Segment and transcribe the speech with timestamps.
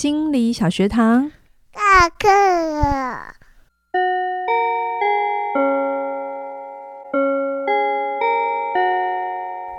[0.00, 1.30] 心理小学堂，
[1.74, 3.34] 下课了。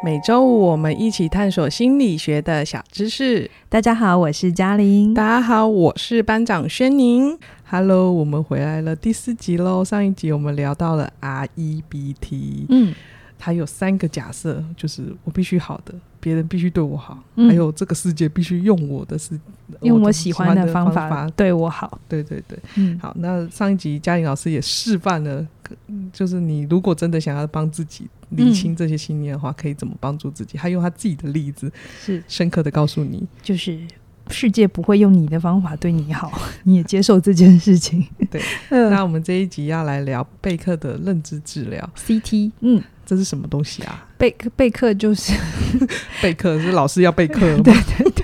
[0.03, 3.49] 每周五我们一起探索心理学的小知识。
[3.67, 5.11] 大家好，我是嘉玲。
[5.11, 7.35] 大家好，我是班长轩宁。
[7.67, 9.83] Hello，我们回来了，第四集喽。
[9.83, 12.93] 上一集我们聊到了 REBT，嗯。
[13.39, 19.37] 它有三个假设，就是我必须好的，别人必须对我好，嗯、还有这个世界必须用我的是
[19.81, 21.99] 用我喜欢的方法，对我好。
[22.07, 23.13] 对对对，嗯，好。
[23.19, 25.45] 那上一集嘉玲老师也示范了，
[26.13, 30.57] 就是你如果真的想要帮自己理清这些信念的话，嗯、可以怎么帮助自己？
[30.57, 33.79] 他用他自己的例子，是深刻的告诉你，就是
[34.29, 36.31] 世界不会用你的方法对你好，
[36.63, 38.05] 你也接受这件事情。
[38.29, 42.81] 对， 那我们这一集要来聊贝克的认知治疗 CT，嗯。
[43.03, 44.07] 这是什么东西啊？
[44.21, 45.33] 备备课就是
[46.21, 47.39] 备课，是老师要备课？
[47.63, 48.23] 对对对。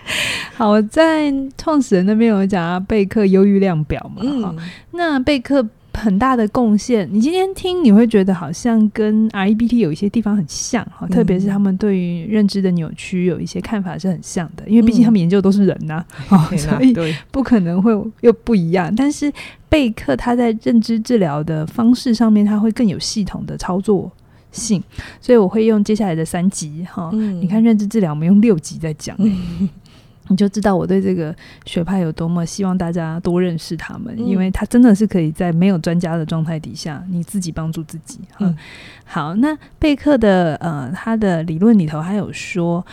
[0.54, 4.22] 好，我在创始人那边有讲啊，备课忧郁量表嘛。
[4.22, 4.56] 嗯、
[4.90, 16.94] 那备课很大的贡献，你今天听你会觉得好像跟 REBT 有一些地方很像哈，嗯、特别是他们对于认知的扭曲有一些看法是很像的，因为毕竟他们研究都是人呐、 啊，嗯、所以
[17.30, 18.94] 不可能会又不一样。
[18.94, 19.32] 但是
[19.70, 24.12] 备课他在认知治疗的方式上面，他会更有系统的操作
[24.54, 24.82] 性，
[25.20, 27.10] 所以我会用接下来的三集哈。
[27.12, 29.68] 嗯、你看认知治疗，我们用六集在讲，嗯、
[30.28, 31.34] 你就知道我对这个
[31.66, 38.20] 学派有多么希望大家多认识他们，嗯、因为他真的是可以在没有专家的状态底下，你自己帮助自己。
[38.38, 38.56] 嗯，
[39.04, 42.86] 好，那贝克的呃，他的理论里头还有说，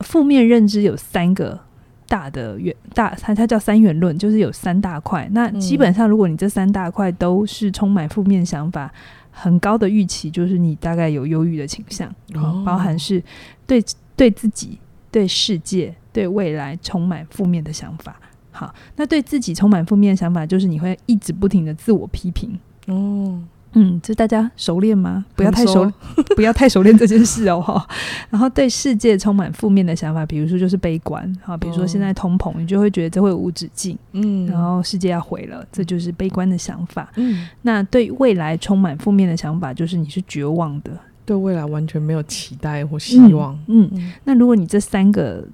[0.00, 1.60] 负面认知有三个。
[2.06, 5.26] 大的元大，它它叫三元论，就是有三大块。
[5.32, 8.92] 那基本上，如果你这三大块都是充满负面想法，
[9.36, 12.08] 很高的预期，就是你大概有忧郁的倾向。
[12.34, 13.22] 哦，包含是
[13.66, 14.78] 对对自己、
[15.10, 18.16] 对世界、对未来充满负面的想法。
[18.52, 22.56] 好，那对自己充满负面的想法，就是你会一直不停的自我批评。
[22.86, 23.42] 哦。
[23.74, 25.24] 嗯，这大家熟练吗？
[25.34, 25.92] 不要太熟，
[26.36, 27.60] 不要太熟练这件事哦。
[27.60, 27.86] 哈，
[28.30, 37.10] 然后对世界充满负面的想法，比如说就是悲观，哈，比如说现在通膨，你就会觉得这会无止境，嗯，然后世界要毁了，这就是悲观的想法。
[37.16, 40.92] 嗯，那对未来充满负面的想法，就是你是绝望的，
[41.24, 43.58] 对未来完全没有期待或希望。
[43.66, 45.44] 嗯，嗯，那如果你这三个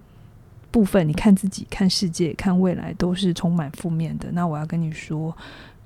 [0.70, 5.34] 部分，你看自己、看世界、看未来都是充满负面的，那我要跟你说，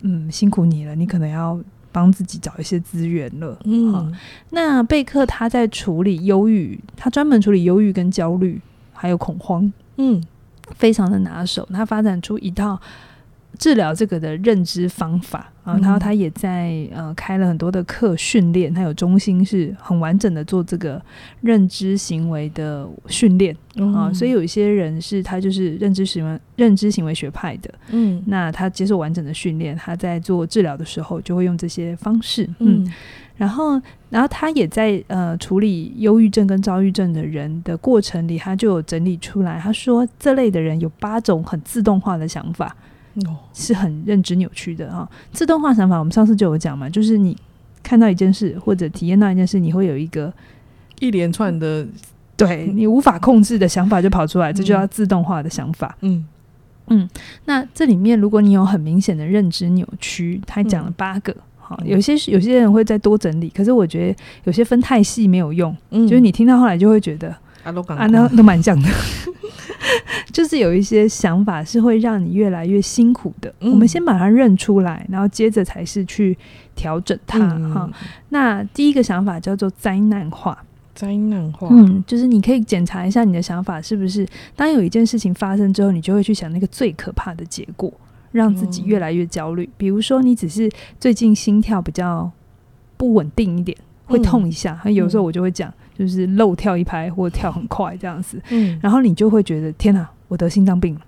[0.00, 1.56] 嗯，辛苦你了，你可能要。
[1.94, 3.56] 帮自己找一些资源了。
[3.62, 4.12] 嗯，
[4.50, 8.60] 那贝克他在处理忧郁，他专门处理忧郁跟焦虑，
[8.92, 9.72] 还有恐慌。
[9.98, 10.20] 嗯，
[10.76, 11.68] 非常的拿手。
[11.72, 12.80] 他发展出一套
[13.58, 21.00] 治疗这个的认知方法啊，然后他也在呃开了很多的课训练，他有中心是很完整的做这个
[21.40, 23.56] 认知行为的训练
[23.94, 32.86] 啊，所以有一些人是他就是认知行为认知行为学派的，嗯，那他接受完整的训练，他在做治疗的时候就会用这些方式，嗯，
[33.36, 42.76] 然后然后他也在呃处理忧郁症跟躁郁症的人的过程里，他就有整理出来，他说这类的人有八种很自动化的想法。
[43.26, 45.08] 哦，是很认知扭曲的啊！
[45.32, 47.36] 自动化想法，我们上次就有讲嘛，就是你
[47.82, 50.32] 看到一件事或者体验到一件事，你会有一个
[51.00, 51.86] 一连串的
[52.36, 55.96] 对你无法控制的想法就跑出来，这就叫自动化的想法。
[56.00, 56.26] 嗯。
[56.88, 57.08] 嗯，
[57.46, 68.88] 那这里面如果你有很明显的认知扭曲，他讲了八个，好，有些有些人会再多整理，可是我觉得有些分太细没有用，嗯，就是你听到后来就会觉得啊，都啊，那都蛮像的。
[70.32, 73.54] 就是有一些想法是会让你越来越辛苦的。
[73.60, 76.36] 嗯、我们先把它认出来，然后接着才是去
[76.74, 77.88] 调整它哈。
[77.88, 77.92] 嗯、
[78.30, 80.58] 那第一个想法叫做灾难化，
[80.94, 84.26] 灾难化，嗯，就是你可以检查一下你的想法是不是，
[84.56, 87.92] 当有一件事情发生之后，你就会去想那个最可怕的结果，
[88.32, 89.64] 让自己越来越焦虑。
[89.64, 92.28] 嗯、比如说，你只是最近心跳比较
[92.96, 93.76] 不稳定一点，
[94.06, 95.72] 会痛一下，嗯、有时候我就会讲。
[95.96, 101.00] 就是漏跳一拍或跳很快这样子，嗯，然后你就会觉得天哪，我得心脏病了。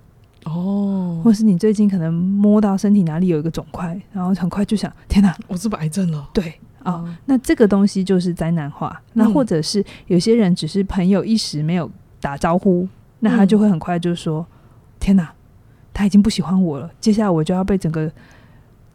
[0.45, 6.29] 哦，或是你最近可能摸到身体哪里有一个肿块，然后很快就想天哪，我是不是癌症了？
[6.31, 6.53] 对
[6.83, 9.01] 啊，哦，那这个东西就是灾难化。
[9.11, 11.91] 那或者是有些人只是朋友一时没有
[12.21, 12.87] 打招呼，
[13.19, 14.45] 那他就会很快就说
[15.01, 15.29] 天哪，
[15.93, 18.09] 他已经不喜欢我了，接下来我就要被整个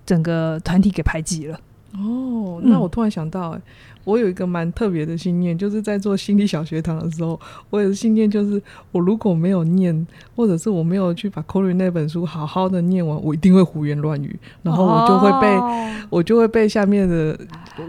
[0.06, 1.60] 整个团体给排挤了。
[1.92, 3.60] 哦，那我突然想到，欸，
[4.04, 8.60] 我有一个蛮特别的信念，就是在做心理小学堂的时候，我有个信念就是，
[8.90, 17.38] 我如果没有念，或者是我没有去把《Colin》那本书好好的念完，我一定会胡言乱语，然后我就会被，哦，我就会被下面的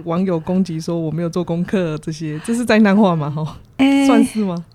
[0.04, 3.30] 网友攻击说我没有做功课，这些这是灾难化吗？
[3.30, 4.66] 哈，欸，算是吗？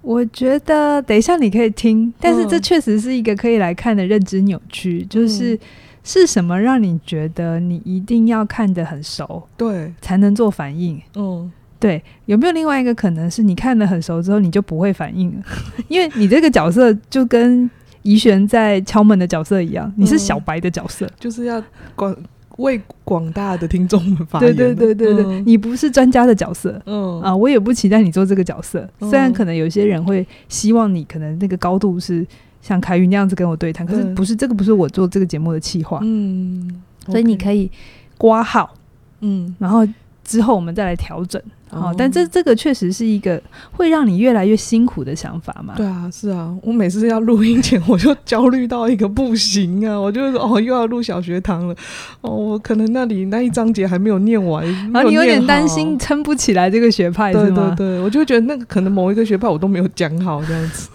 [0.00, 5.58] 我觉得等一下你可以听，但是这确实是一个可以来看的认知扭曲，嗯、就是
[6.02, 11.00] 是什么让你觉得你一定要看得很熟，对，才能做反应？
[11.16, 15.42] 嗯，对，有没有另外一个可能是你看得很熟之后你就不会反应了？
[15.88, 17.70] 因为你这个角色就跟
[18.02, 21.62] 怡璇在敲门的角色一样，你是小白的角色，嗯、就是要
[21.94, 22.16] 广。
[22.58, 24.52] 为广大的听众们发言。
[24.52, 28.80] 对对对对对，嗯、你不是专家的角色，嗯啊，我也不期待你做这个角色。
[28.98, 32.26] 嗯、虽然可能有些人会希望你可能那个高度是
[32.60, 37.70] 像凯宇那样子跟我对谈，可是不是这个不是我做这个节目的企划，嗯，所以你可以
[38.16, 38.74] 刮号，
[39.20, 39.86] 嗯，然后
[40.24, 41.40] 之后我们再来调整。
[41.70, 43.40] 好，但这这个确实是一个
[43.72, 45.74] 会让你越来越辛苦的想法嘛？
[45.76, 49.96] 对啊，是啊，我每次要录音前，我就焦虑到一个不行啊！
[50.00, 51.74] 我就说哦，又要录小学堂了，
[52.22, 57.32] 哦，我可能那里那一章节还没有念完，然后你有点担心撑不起来这个学派？
[57.32, 60.88] 对对对，我就觉得那个可能某一个学派我都没有讲好，这样子，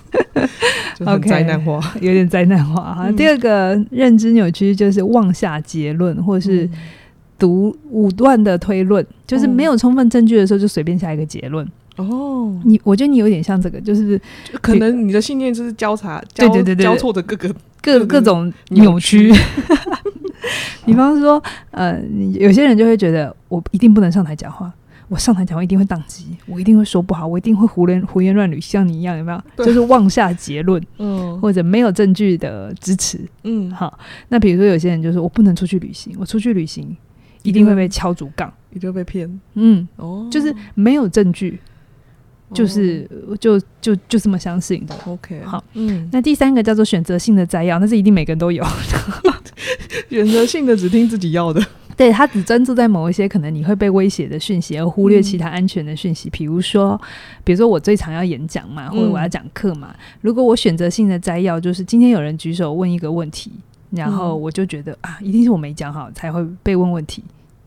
[0.98, 3.04] 就很灾难化，okay, 有点灾难化哈。
[3.10, 6.68] 嗯、第二个认知扭曲就是妄下结论，或是。
[7.44, 11.68] 读武断的推论，就是没有充分证据的时候就随便下一个结论。
[11.98, 14.18] 哦，你我觉得你有点像这个，就是
[14.50, 19.30] 就可能你的信念就是交叉，对对对对，交错的各个各各种扭曲。
[20.86, 22.02] 比方说，呃，
[22.40, 24.72] 有些人就会觉得我一定不能上台讲话，
[25.10, 29.66] 我上台讲话一定会宕机，我一定会说不好，我一定会胡言胡言乱语，像你一样，有没有？
[29.66, 34.00] 就是妄下结论，嗯，或者没有证据的支持，嗯，好。
[34.30, 36.96] 那比如说有些人就说我不能出去旅行，我出去旅行。
[37.44, 39.40] 一定会被敲竹杠，一定会被骗。
[39.54, 41.60] 嗯，哦，就是没有证据，
[42.54, 43.08] 就是
[43.40, 44.96] 就就就这么相信的。
[45.06, 48.66] OK，好，嗯，那第三个叫做选择性的摘要，那是一定每个人都有。
[50.10, 51.62] 选择性的只听自己要的，
[51.98, 56.30] 对，他只专注在某一些可能你会被威胁的讯息，而忽略其他安全的讯息。
[56.30, 57.00] 比如说，
[57.44, 63.52] 比如说我最常要演讲嘛，或者我要讲课嘛，如果我选择性的摘要，就是今天有人举手问一个问题。
[63.96, 67.24] 然后我就觉得啊，一定是我没讲好才会被问问题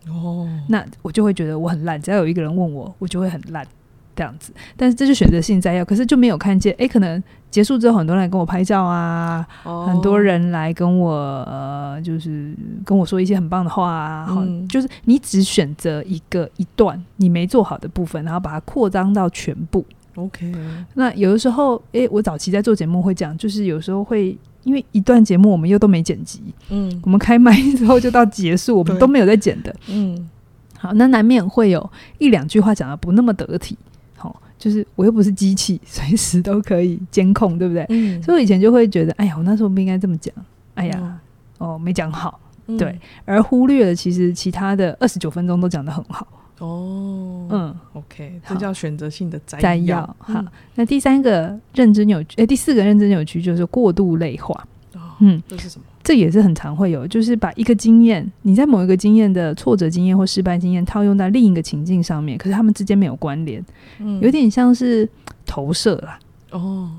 [0.08, 0.48] 哦。
[0.68, 3.66] 那我就会觉得我很烂，只要有一个人问我，我就会很烂
[4.14, 4.52] 这样子。
[4.76, 12.54] 但是这就选择性摘要，可是就没有看见哎，可能结束之后很多人来跟我拍照啊，哦、很多人来跟我呃，就是
[12.84, 14.26] 跟我说一些很棒的话啊。
[14.30, 19.84] 嗯、就是你只选择一个一段你没做好的部分，然后把它扩张到全部。
[20.14, 20.52] OK。
[20.94, 24.36] 那有的时候，哎，我早期在做节目会讲，就是有时候会。
[24.66, 30.28] 因为一段节目我们又都没剪辑，嗯，我们开麦之后就到结束，我们都没有在剪的，嗯，
[30.76, 33.78] 好，那难免会有一两句话讲的不那么得体，
[34.16, 37.86] 好，就是我又不是机器， 随时都可以监控，对不对？
[37.90, 40.34] 嗯，所以我以前就会觉得，哎呀，我那时候不应该这么讲，
[40.74, 41.18] 哎呀，嗯、
[41.58, 42.40] 哦，没讲好，
[42.76, 46.26] 对，而忽略了其实其他的二十九分钟都讲得很好。
[46.58, 49.62] 哦，嗯，OK，这叫选择性的摘要。
[49.62, 50.44] 摘要，好，
[50.74, 54.54] 那第三个认知扭曲，哎，第四个认知扭曲就是过度类化。
[54.94, 55.84] 哦，嗯，这是什么？
[56.02, 63.62] 这也是很常会有，就是把一个经验，你在某一个经验的挫折经验或失败经验套用在另一个情境上面，可是他们之间没有关联，
[63.98, 65.06] 嗯，有点像是
[65.44, 66.18] 投射啦。
[66.52, 66.90] 哦，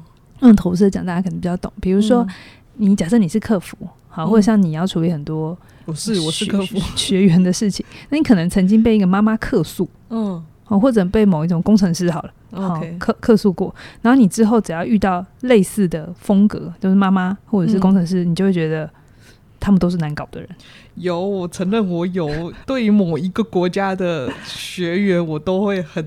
[0.42, 1.72] 用投射讲，大家可能比较懂。
[1.82, 2.28] 比如说，
[2.76, 3.76] 你假设你是客服，
[4.08, 5.58] 好，或者像你要处理很多。
[5.88, 6.78] 我是我是客服。
[6.96, 18.90] 学员的事情，那你可能曾经被一个妈妈客诉，嗯，或者被某一种工程师好了，好客客诉过，然后你之后只要遇到类似的风格，就是妈妈或者是工程师，嗯、你就会觉得
[19.60, 20.50] 他们都是难搞的人。
[20.96, 22.54] 有，我承认我有。
[22.66, 26.06] 对于某一个国家的学员，我都会很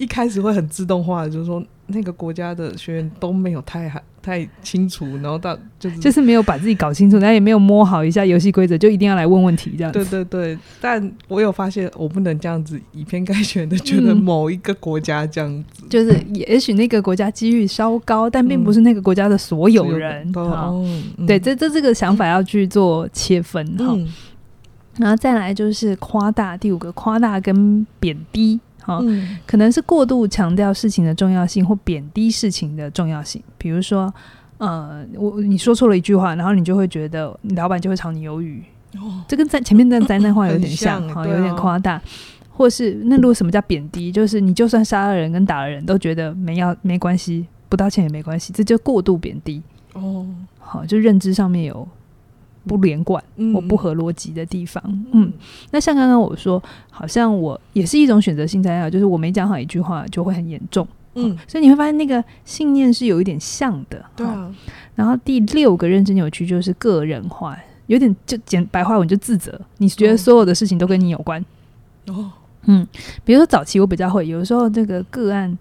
[0.00, 4.00] 一开始会很自动化的，就是说那个国家的学员都没有太好。
[4.22, 10.04] 太清楚，然后到就是就是没有把自己搞清楚，然后也没有摸好一下游戏规则，就一定要来问问题这样子。
[10.04, 20.30] 对对对，但我有发现，我不能这样子以偏概全的觉得某一个国家这样子，嗯、就是也许那个国家机遇稍高，但并不是那个国家的所有人。
[21.26, 23.86] 对，这这这个想法要去做切分哈。
[23.88, 24.06] 嗯、
[24.98, 28.60] 然后再来就是夸大，第五个夸大跟贬低。
[28.82, 33.42] 好，嗯、可能是过度强调事情的重要性，或贬低事情的重要性。
[33.58, 34.12] 比如说，
[34.58, 38.62] 呃，我你说错了一句话，然后你就会觉得你老板就会炒你鱿鱼。
[38.96, 42.00] 哦，这跟在前面的灾难话有点像，哈，有点夸大。
[42.52, 49.62] 或是那如果什么叫贬低，就是你就算杀了人跟打了人都觉得没要没关系，不道歉也没关系，这就过度贬低。
[49.94, 50.26] 哦，
[50.58, 51.88] 好，就认知上面有。
[52.66, 53.22] 不连贯
[53.54, 55.32] 我不合逻辑的地方，嗯，嗯，
[55.70, 64.54] 那像刚刚我说，好像我也是一种选择性摘要，就是我没讲好一句话就会很严重，嗯，所以你会发现那个信念是有一点像的，对啊。
[64.94, 71.44] 然后第六个认知扭曲就是个人化，有点就简白话文就自责，你觉得所有的事情都跟你有关，
[72.08, 72.30] 哦，
[72.66, 72.86] 嗯，
[73.24, 75.56] 比如说早期我比较会，有的时候这个个案。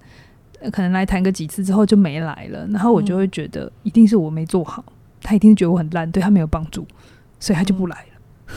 [0.74, 4.84] 可能来谈个几次之后就没来了，然后我就会觉得一定是我没做好，
[5.22, 6.86] 他一定觉得我很烂，对他没有帮助，
[7.40, 8.04] 所以他就不来了。
[8.48, 8.56] 嗯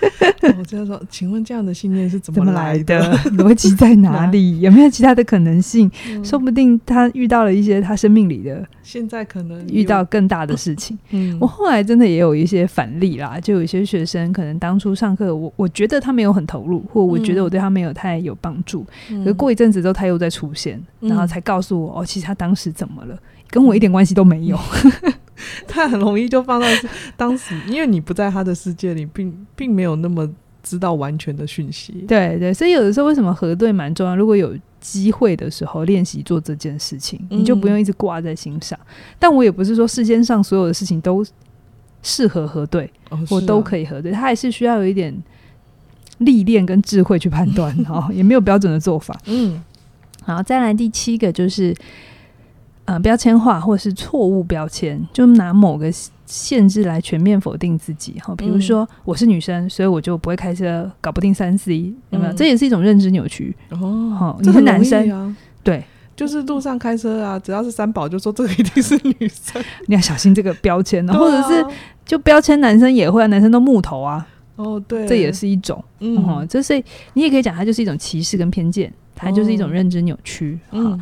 [0.58, 2.98] 我这样说，请问这样的信念是怎么来的？
[3.36, 4.60] 逻辑在哪里？
[4.60, 5.90] 有没有其他的可能性？
[6.08, 10.98] 嗯、说不定他遇到了一些他生命里的，现在可能遇到更大的事情。
[11.10, 18.86] 嗯，我后来真的也有一些反例啦，就有一些学生可能当初上课，我我觉得他没有很投入，或我觉得我对他没有太有帮助。
[19.10, 23.18] 嗯、可是过一阵子之后，他又再出现，然后才告诉我，哦，其实他当时怎么了，
[23.50, 24.58] 跟我一点关系都没有。
[25.02, 25.12] 嗯
[25.66, 26.66] 他很容易就放到
[27.16, 30.28] 当时，因为你不在他的世界里，并并没有那么
[30.62, 32.04] 知道完全的讯息。
[32.06, 34.14] 对对，所以有的时候为什么核对蛮重要？
[34.14, 38.78] 如果有机会的时候练习做这件事情，你就不用一直挂在心上。
[38.82, 38.86] 嗯、
[39.18, 41.24] 但我也不是说世间上所有的事情都
[42.02, 44.12] 适合核对，哦啊、我都可以核对。
[44.12, 45.16] 他还是需要有一点
[46.18, 49.18] 历练跟智慧去判断，哦，也没有标准的做法。
[49.24, 49.62] 嗯，
[50.22, 51.74] 好，再来第七个就是。
[52.90, 55.88] 呃，标签化或是错误标签，就拿某个
[56.26, 58.14] 限制来全面否定自己。
[58.18, 62.32] 哈，比如说我是女生，所以我就不会开车，搞不定三 C，有没有？
[62.32, 63.54] 嗯、这也是一种认知扭曲。
[63.68, 65.84] 哦，你是男生，啊、对，
[66.16, 71.64] 就是路上开车啊，只要是三宝，就说这个一定是女生， 你要小心这个标签呢，或者是
[72.04, 74.26] 就标签男生也会，啊男生都木头啊。
[74.56, 75.80] 哦，对，这也是一种。
[76.00, 76.82] 嗯，这是
[77.12, 80.58] 你也可以讲，它就是一种歧视跟偏见，它就是一种认知扭曲。
[80.72, 81.00] 嗯。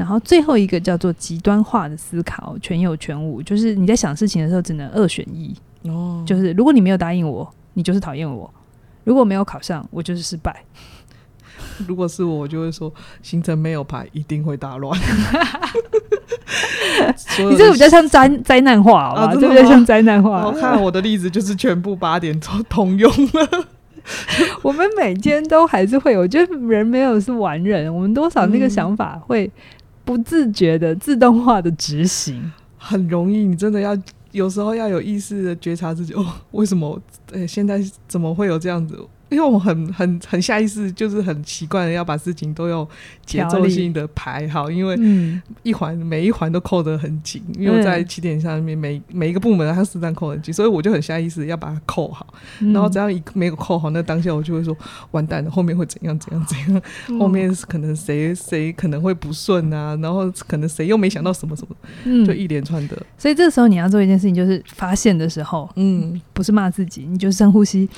[0.00, 5.54] 然后最后一个叫做极端化的思考，全有全无，就是你在想事情的时候只能二选一。
[5.82, 8.50] 哦，就是如果你没有答应我，你就是讨厌我；
[9.04, 10.64] 如果没有考上，我就是失败。
[11.86, 12.90] 如果是我，我就会说
[13.20, 14.98] 行程没有排，一定会大乱。
[17.50, 20.46] 你这个比较像灾灾难化，啊，这个比较像灾难化。
[20.46, 23.66] 我看我的例子就是全部八点都通用了。
[24.64, 29.50] 我们每天都还是会有，我觉得人没有是完人，我们多少那个想法会。
[30.04, 33.96] 不自觉的自动化的执行很容易，你真的要
[34.32, 37.00] 有时候要有意识的觉察自己哦，为什么？
[37.32, 38.98] 哎，现在怎么会有这样子？
[39.30, 42.86] 因为我很很很下意识，就是很习惯的要把事情都有
[43.24, 44.98] 节奏性的排好，因为
[45.62, 52.26] 一环、嗯、每一环都扣得很紧，因为在起点上面每每一个部门它实际上扣很紧，所以我就很下意识要把它扣好。
[52.58, 54.76] 嗯、然后只要一没有扣好，那当下我就会说
[55.12, 63.00] 完蛋了，后面会怎样怎样怎样，嗯、后面可能谁谁可能会不顺啊，然后可能谁又没想到什么什么，嗯、就一连串的。
[63.16, 67.88] 所以这时候你要做一件事情，就是发现的时候，嗯，不是骂自己，你就深呼吸。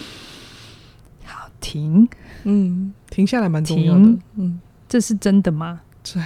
[1.63, 2.07] 停，
[2.45, 4.05] 嗯，停下来蛮重要的，
[4.37, 5.81] 嗯，这是真的吗？
[6.03, 6.21] 对，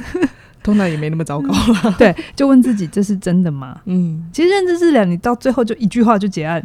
[0.62, 1.94] 通常也没那么糟糕了。
[1.98, 3.80] 对，就问自己，这是真的吗？
[3.84, 6.64] 嗯，其实认知治疗，你到最后就一句话就结案，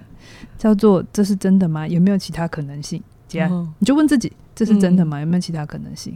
[0.57, 1.85] 叫做这是真的吗？
[1.87, 3.01] 有没有其他可能性？
[3.27, 5.19] 结案，哦、你就问自己，这是真的吗？
[5.19, 6.15] 嗯、有没有其他可能性？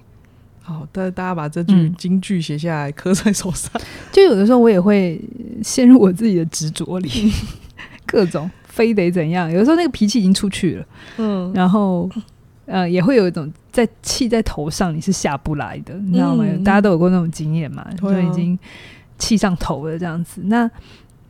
[0.62, 3.72] 好，大大家把这句金句写下来，刻在手上。
[4.12, 5.20] 就有的时候我也会
[5.64, 7.10] 陷入我自己的执着里，
[8.06, 8.50] 各种。
[8.78, 9.52] 非得怎样？
[9.52, 10.86] 有的时候那个脾气已经出去了，
[11.18, 12.08] 嗯，然后
[12.68, 16.46] 呃，也会有一种在气在头上，你是下不来的，你知道吗？
[16.48, 18.58] 嗯、大家都有过那种经验嘛，嗯、就已经
[19.18, 20.42] 气上头了这样子。
[20.46, 20.70] 那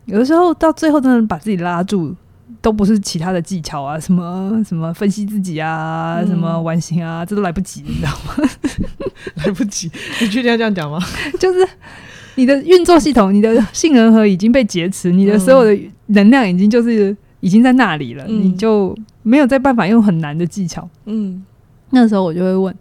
[0.04, 2.14] 有的时候到最后，真的把自己拉住，
[2.62, 8.50] 都不是其他的技巧啊，什么什么分析自己啊，嗯、什么完形啊，这都来不及，你知道吗？
[9.46, 9.90] 来不及，
[10.20, 11.00] 你确定要这样讲吗？
[11.40, 11.66] 就是。
[12.40, 15.76] 你的运作系统，你的性仁核已经被劫持，你的所有的
[16.06, 20.88] 能量已经就是已经在那里了，嗯、你就没有再办法用很难的技巧。
[21.06, 21.46] 嗯，
[21.92, 22.76] 那时候我就会问，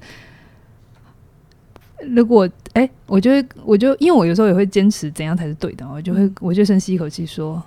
[2.08, 7.62] 如果哎、欸，我就会，我就因为我有时候也会坚持怎样才是对的，我就会，嗯、我就深吸一口气说，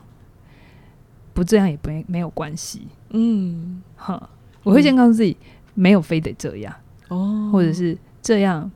[1.33, 2.87] 不这样也不没有关系。
[3.09, 4.29] 嗯，哈，
[4.63, 5.35] 我会先告诉自己，
[5.73, 6.73] 没有非得这样
[7.07, 8.69] 哦，或者是这样。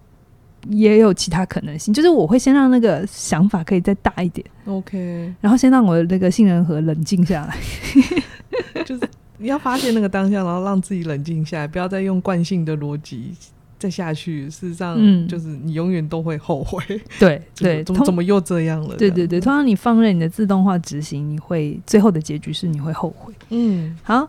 [0.69, 7.57] 也有其他可能性，就是我会先让那个想法可以再大一点，OK，然后先让我的那个杏仁核冷静下来，
[8.85, 13.33] 就是你要发现那个当下，然后让自己冷静下来，不要再用惯性的逻辑
[13.77, 14.49] 再下去。
[14.49, 16.81] 事实上，嗯，就是你永远都会后悔。
[17.19, 18.95] 对 对，怎么怎么又这样了？
[18.95, 23.33] 对对对，通常你放任你的自动化执行，你会最后的结局是你会后悔。
[23.49, 24.25] 嗯，好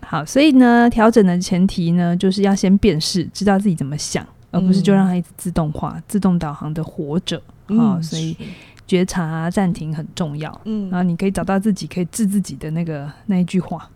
[0.00, 4.26] 好，所以呢，调整的前提呢，就是要先辨识，知道自己怎么想。
[4.50, 8.36] 而不是就让它一直自动化、嗯、自动导航的活着啊、所以
[8.84, 10.60] 觉察暂停很重要。
[10.64, 13.88] 嗯，然后你可以找到自己可以治自己的那个那一句话，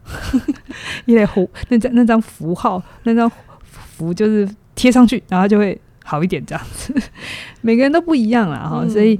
[1.07, 3.29] 因为符那张那张符号那张
[3.65, 6.95] 符就是贴上去，然后就会好一点这样子。
[7.61, 9.19] 每个人都不一样了哈，嗯、所以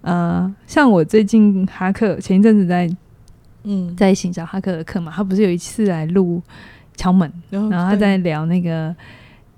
[0.00, 2.90] 呃，像我最近哈克前一阵子在
[3.64, 6.42] 嗯在寻找哈克的课嘛，他不是有一次来录
[6.96, 8.96] 敲门，然后他在聊那个。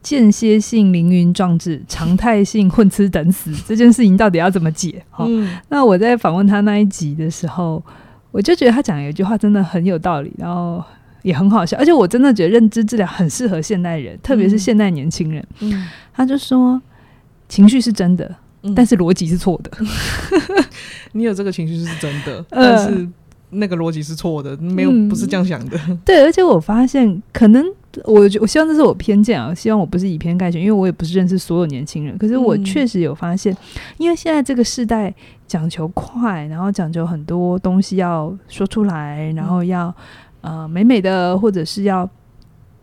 [0.04, 5.02] 间歇性凌云壮志，常态性混吃等死，这件事情到底要怎么解？
[5.08, 7.82] 哈、嗯，那我在访问他那一集的时候，
[8.30, 10.84] 我就觉得他讲有一句话真的很有道理，然后
[11.22, 15.42] 也很好笑，而且我真的觉得认知治疗很适合现代人，特别是现代年轻人。
[15.60, 16.78] 嗯，他就说
[17.48, 18.30] 情绪是真的，
[18.62, 19.70] 嗯、但是逻辑是错的。
[21.12, 23.08] 你有这个情绪是真的， 但是
[23.48, 25.80] 那个逻辑是错的，没有不是这样想的。
[25.88, 27.64] 嗯、对，而且我发现可能。
[28.04, 32.18] 我我希望这是我偏见啊，希望我不是以偏概全，因为我也不是认识所有年轻人。
[32.18, 33.56] 可是我确实有发现，
[33.98, 35.14] 因为现在这个时代
[35.46, 39.94] 讲求快，然后讲究很多东西要说出来，然后要
[40.40, 42.08] 呃美美的，或者是要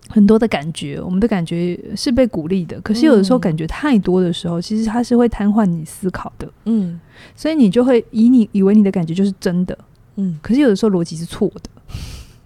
[0.09, 0.99] 很多的感觉。
[1.01, 6.49] 我们的感觉是被鼓励的，可是有的时候感觉太多的时候，其实它是会瘫痪你思考的。
[6.65, 6.99] 嗯，
[7.35, 9.77] 所以你就会以你以为你的感觉就是真的，
[10.15, 11.69] 嗯，可是有的时候逻辑是错的。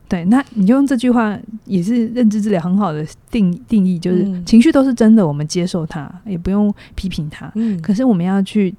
[0.08, 7.52] 对，那你就用这句话也是认知治疗很好的定定义，就是情绪都是真的，我们接受它，也不用批评它。
[7.56, 8.74] 嗯，可是我们要去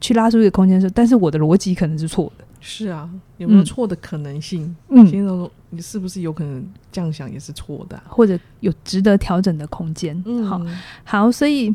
[0.00, 2.44] 去拉出一个空间说，但是我的逻辑可能是错的。
[2.60, 3.08] 是啊，
[3.38, 4.74] 有没有错的可能性？
[4.88, 10.20] 嗯，先说你是不是有可能这样想也是错的，或者有值得调整的空间？
[10.26, 10.60] 嗯，好，
[11.04, 11.72] 好，所以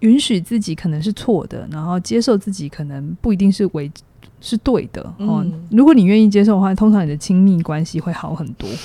[0.00, 3.90] 允许自己可能是错的，然后接受自己可能不一定是为。
[4.44, 5.42] 是对的哦。
[5.42, 8.68] 嗯、如果你愿意接受的话，通常你的亲密关系会好很多。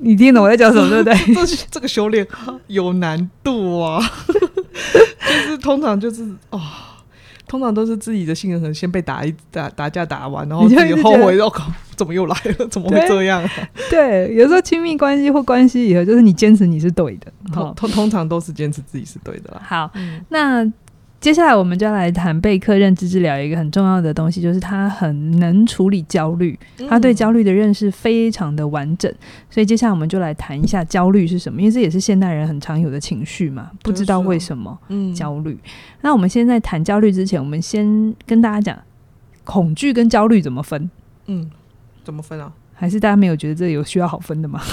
[0.00, 1.14] 你听懂我在讲什么，对不对？
[1.46, 2.26] 这这个修炼
[2.66, 3.98] 有难度啊，
[4.28, 6.60] 就是通常就是哦，
[7.46, 12.66] 通常都是自己的性格可能先被打一打打架打完，然后自己后悔，我靠，怎么又来了？
[12.68, 13.50] 怎么会这样、啊
[13.90, 14.28] 对？
[14.28, 19.62] 对，有时候亲密关系或关系以后，就是你坚持你是对的，通通通常都是坚持自己是对的啦。
[19.64, 20.70] 好，嗯、那。
[21.22, 29.08] 接下来我们就要来谈贝克认知治疗一个很重要的东西，就是他很能处理焦虑，他对焦虑的认识非常的完整。
[29.48, 35.56] 所以接下来我们就来谈一下焦虑是什么，因为这也是现代人很常有的情绪嘛，不知道为什么嗯焦虑。
[36.00, 38.76] 那我们现在谈焦虑之前，我们先跟大家讲
[39.44, 40.90] 恐惧跟焦虑怎么分？
[41.26, 41.48] 嗯，
[42.02, 42.52] 怎么分啊？
[42.74, 44.60] 还是大家没有觉得这有需要好分的吗？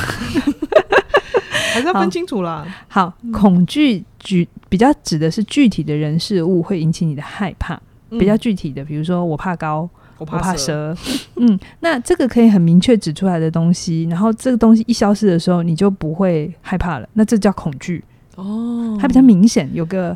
[1.71, 2.65] 还是要分清楚啦。
[2.87, 7.79] 好，好嗯、恐惧举比较指的是具体的人事物会引起你的害怕，
[8.09, 10.43] 嗯、比较具体的，比如说我怕高，我怕蛇。
[10.43, 10.97] 怕蛇
[11.37, 17.07] 嗯，那这个可以很明确指出来的东西，然后这个东西一消失的时候，你就不会害怕了。
[17.13, 18.03] 那这叫恐惧
[18.35, 20.15] 哦，它比较明显，有个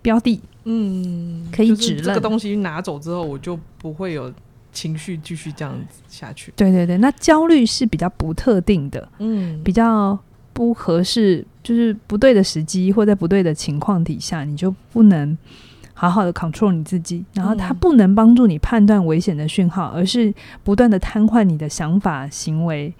[0.00, 4.32] 标的，嗯，可以指认这个东西拿走之后，我就不会有
[4.72, 6.52] 情绪继续这样子下去。
[6.56, 10.18] 对对对，那焦虑是比较不特定的，嗯，比较。
[10.52, 15.36] 不合适，就是不对的时机，或在不对的情况底下，你就不能
[15.94, 17.24] 好好的 control 你自己。
[17.34, 22.92] 然后它不能帮助你判断危险的讯号，而是不断的瘫痪你的想法、行为。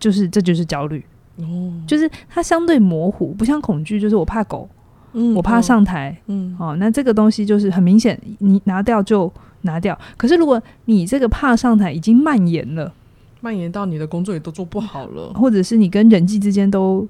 [0.00, 1.04] 就是这就是焦虑，
[1.38, 4.70] 哦，就是它相对模糊，不像恐惧，就是我怕狗，
[5.12, 9.28] 嗯，我怕上台，嗯，哦，那这个东西就是很明显，你拿掉就
[9.62, 9.98] 拿掉。
[10.16, 12.94] 可是如果你这个怕上台已经蔓延了。
[13.40, 17.06] 蔓延到你的工作也都做不好了，或者是你跟人际之间都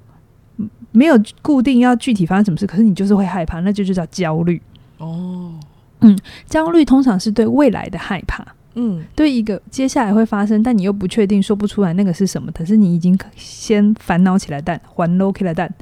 [0.91, 4.61] 没有固定要具体发生什么事，可是你就是会害怕，那就就叫焦虑。
[4.97, 5.53] 哦，
[6.01, 15.73] 嗯，焦虑通常是对未来的害怕，嗯，对一个接下来会发生，但你又不确定说不出来那个是什么，可是你已经先烦恼起来蛋，还 low 起来蛋，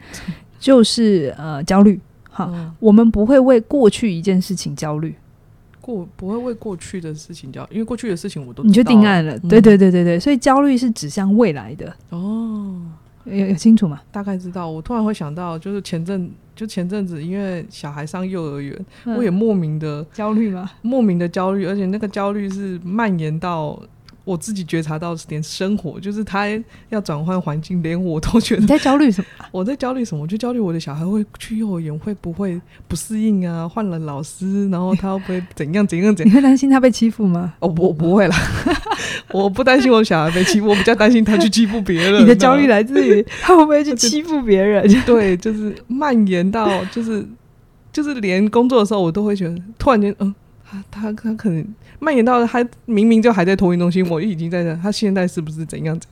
[0.60, 2.00] 就是呃焦虑。
[2.30, 5.16] 好，嗯，我们不会为过去一件事情焦虑。
[5.96, 12.82] 过不会为过去的事情焦，因为过去的事情我都你就定案了，嗯、对对对对对，所以焦虑是指向未来的哦，
[13.24, 14.02] 有有清楚吗？
[14.12, 14.70] 大概知道。
[14.70, 20.70] 我突然会想到，就是前阵就前阵子，因为小孩上幼儿园，嗯、我也莫名的焦虑吗？
[20.82, 23.82] 莫名的焦虑，而且那个焦虑是蔓延到。
[24.28, 26.46] 我自己觉察到点生活，就是他
[26.90, 29.46] 要转换环境，连我都觉得你在焦虑什么？
[29.54, 30.22] 我在焦虑什么？
[30.22, 32.60] 我就焦虑我的小孩会去幼儿园会不会
[32.90, 33.66] 不适应啊？
[33.66, 36.30] 换了老师，然后他会不会怎样怎样怎样？
[36.30, 37.54] 你会担心他被欺负吗？
[37.60, 38.36] 哦，我，不会啦，
[39.32, 42.22] 我不担心我小孩被欺负，我比较担心他去欺负别人。
[42.22, 44.86] 你的焦虑来自于他会不会去欺负别人？
[45.06, 47.26] 对，就是蔓延到，就是
[47.94, 50.36] 就是连工作的时候，我都会觉得突然间，嗯，
[50.70, 51.66] 他他他可能。
[52.00, 54.76] 蔓延到他明明就还在托运中心，我已经在这。
[54.76, 56.08] 他现在是不是怎样子？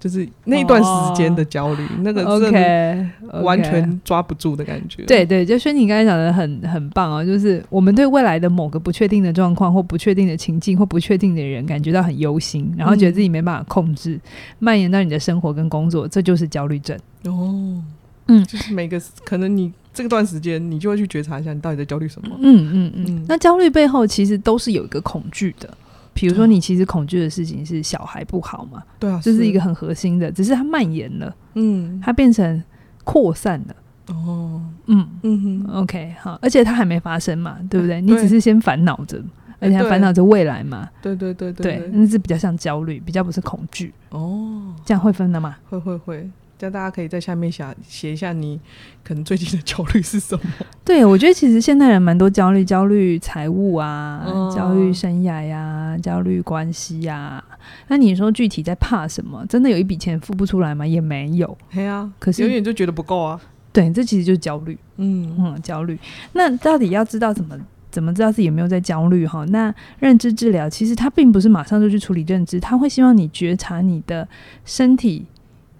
[0.00, 3.06] 就是那段时间的焦虑，哦、那个 OK
[3.42, 5.04] 完全抓不住的感觉。
[5.04, 14.20] 对对，就轩你刚才讲的很很棒哦，就是我们对未来的某个不确定的状况或不确定的情境或不确定的人感觉到很忧心，然后觉得自己没办法控制，嗯、
[14.58, 17.80] 蔓延到你的生活跟工作，这就是焦虑症哦。
[18.26, 19.72] 嗯，就是每个可能你。
[20.02, 22.36] 这段时间，你就会去觉察一下，你到底在焦虑什么？
[22.40, 23.24] 嗯嗯嗯。
[23.28, 25.68] 那焦虑背后其实都是有一个恐惧的，
[26.14, 28.82] 比如说你其实恐惧的事情是小孩不好嘛？
[28.98, 31.34] 对啊，这是一个很核心的，只是它蔓延了。
[31.54, 32.62] 嗯，它变成
[33.02, 33.74] 扩散了。
[34.14, 38.00] 哦，嗯嗯哼，OK，好，而且它还没发生嘛，对不对？
[38.00, 39.22] 你只是先烦恼着，
[39.58, 40.88] 而且还烦恼着未来嘛。
[41.02, 43.92] 对对对对对，那是比较像焦虑，比较不是恐惧。
[44.10, 45.56] 哦，这样会分的吗？
[45.68, 46.30] 会会会。
[46.58, 48.58] 这样大家可以在下面写写一下你
[49.04, 50.42] 可能最近的焦虑是什么？
[50.84, 57.44] 对，我觉得其实现代人蛮多焦虑，焦虑财务啊，哦、焦虑生涯呀、啊，焦虑关系呀、啊。
[57.86, 59.46] 那你说具体在怕什么？
[59.48, 60.84] 真的有一笔钱付不出来吗？
[60.84, 61.56] 也没有。
[61.72, 63.40] 对啊，可是永远就觉得不够啊。
[63.72, 64.76] 对，这其实就是焦虑。
[64.96, 65.96] 嗯嗯，焦虑。
[66.32, 67.56] 那到底要知道怎么
[67.92, 69.24] 怎么知道自己有没有在焦虑？
[69.24, 74.26] 哈，那认知治疗其实它并不是马上就去处理认知，它会希望你觉察你的
[74.64, 75.24] 身体。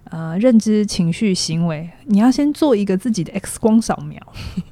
[0.09, 4.19] 呃，认知、情绪、行为，你要先做一个自己的 X 光扫描。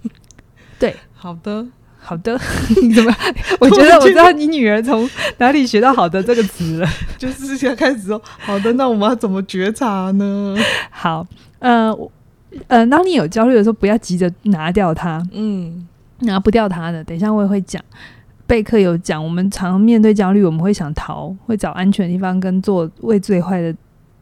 [0.80, 1.65] 对，好的，
[2.00, 2.39] 好的，
[2.82, 3.13] 你 怎么？
[3.62, 6.88] 我觉得我知道你女儿从哪里学到“好的”这个词了。
[7.17, 10.56] 就是现在开始说“好的”，那我们要怎么觉察呢？
[10.89, 11.26] 好，
[11.60, 11.95] 呃，
[12.67, 15.21] 呃，当你有焦虑的时候，不要急着拿掉它。
[15.34, 15.88] 嗯，
[16.19, 17.84] 拿不掉它的，等一下我也会讲。
[18.47, 23.76] 备课有讲，我们常面对焦虑，我们会想逃，会找安全的地方，跟做为最坏的。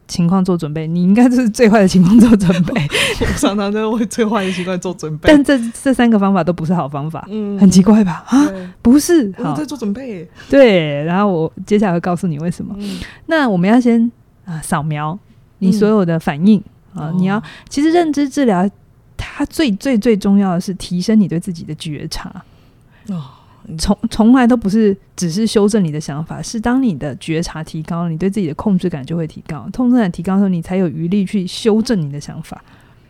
[0.07, 2.73] 情况做准备，你应该就是最坏的情况做准备。
[3.21, 8.23] 我常常都为最坏的情况做准备，但这这三个方法都不是好方法，嗯，很奇怪吧？
[8.27, 8.47] 啊，
[8.81, 10.29] 不是，我在做准备。
[10.49, 12.75] 对，然后我接下来会告诉你为什么。
[12.79, 14.11] 嗯、那我们要先
[14.45, 15.17] 啊扫描
[15.59, 16.61] 你所有的反应、
[16.95, 18.69] 嗯、啊，你要其实认知治疗
[19.17, 22.29] 它最最最重要的是提升你对自己的觉察。
[23.09, 23.23] 哦
[23.77, 29.67] 从从来都不是只是修正你的想法，是当你的觉察提高，你对自己的控制感就会提高。
[29.73, 32.61] 控制感提高的时候，你才有余力去修正你的想法。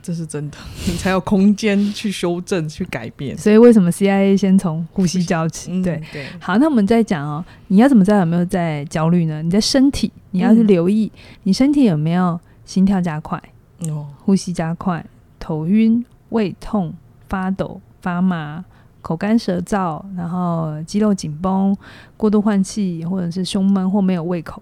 [0.01, 3.35] 这是真的，你才有空间去修正、去改变。
[3.35, 5.71] 所以为什么 CIA 先从呼吸教起？
[5.71, 6.27] 嗯、对对。
[6.39, 9.41] 好，那我们再讲哦，你要怎么知道有没有在焦虑呢？
[9.41, 13.41] 你在身体，你要去留意、嗯、你身体有没有心跳加快、
[13.87, 15.03] 哦，呼吸加快、
[15.39, 16.93] 头晕、胃痛、
[17.27, 18.63] 发抖、发麻。
[19.05, 21.77] 口干舌燥，然后肌肉紧绷、
[22.17, 24.59] 过度换气，或者是胸闷或没有胃口，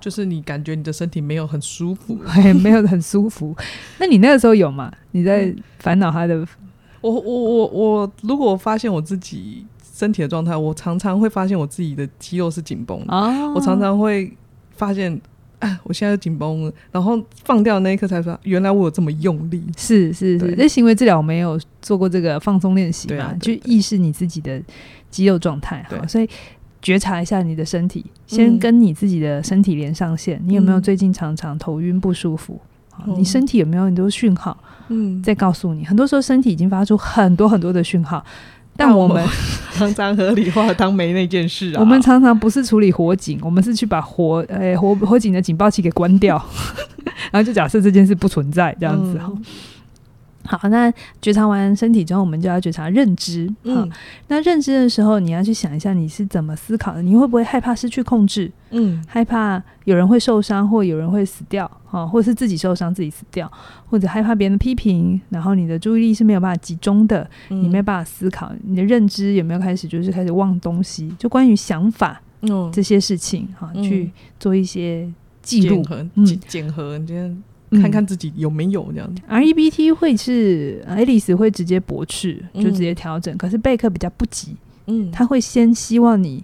[0.00, 2.18] 就是你感觉你的身体没有很舒服，
[2.60, 3.54] 没有很舒服。
[4.00, 4.92] 那你那个时候有吗？
[5.12, 6.34] 你在烦恼他的？
[6.34, 6.48] 嗯、
[7.02, 13.14] 我我我我，如果我发现我自己身体的状态，我常常会发现我自己的肌肉是紧绷的。
[13.14, 14.36] 哦、我常常会
[14.72, 15.20] 发现。
[15.82, 19.62] 我现在紧绷了，然后放掉那一刻才说，原来我有这么用力。
[19.76, 23.32] 是是是，那行为治疗我没有做过这个放松练习嘛？
[23.40, 24.60] 就意识你自己的
[25.10, 25.84] 肌肉状态。
[25.88, 26.28] 好，所以
[26.82, 30.40] 觉察一下你的身体，先跟你自己的身体连上线。
[30.44, 32.60] 你有没有最近常常头晕不舒服？
[33.16, 34.56] 你身体有没有很多讯号？
[34.88, 38.24] 嗯，再告诉你，很多时候身体已经发出很多很多的讯号。
[38.76, 39.24] 但我们
[39.72, 41.80] 常常 合理化当没那件事啊。
[41.80, 46.36] 我们常常不是处理火警，我们是去把火诶、欸、火火警的警报器给关掉，
[47.30, 49.30] 然后就假设这件事不存在这样子哈。
[49.30, 49.42] 嗯
[50.44, 53.52] 好，那觉察完身体之后，我们就要觉察认知。
[53.62, 53.90] 嗯，
[54.28, 57.02] 那认知的时候，你要去想一下你是怎么思考的。
[57.02, 58.50] 你会不会害怕失去控制？
[58.70, 63.50] 嗯，害怕有人会受伤，或有人会死掉，哈，或者是自己受伤自己死掉，
[63.88, 65.20] 或者害怕别人的批评。
[65.30, 68.52] 然后你的注意力是没有办法集中的，嗯、你没有办法思考。
[68.64, 71.08] 你的认知有没有开始就是开始忘东西？
[71.18, 75.82] 就关于想法，嗯，这些事情哈，去做一些记录，
[76.16, 77.42] 嗯，检核，你今天。
[77.80, 79.22] 看看自己有没有这样子。
[79.28, 83.34] REBT 会是 Alice 会直接驳斥，就直接调整。
[83.34, 84.56] 嗯、可是贝克比较不急，
[84.86, 86.42] 嗯，他会先希望你